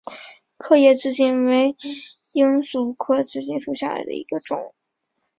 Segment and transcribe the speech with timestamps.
[0.57, 1.75] 刻叶紫堇为
[2.33, 4.73] 罂粟科紫堇属下的一个种。